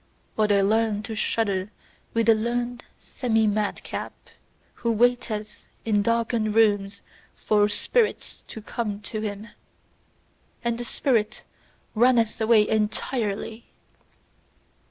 [0.35, 1.69] Or they learn to shudder
[2.15, 4.15] with a learned semi madcap,
[4.81, 7.01] who waiteth in darkened rooms
[7.35, 9.49] for spirits to come to him
[10.63, 11.43] and the spirit
[11.93, 13.67] runneth away entirely!